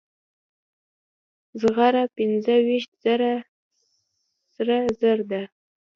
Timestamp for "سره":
4.53-4.75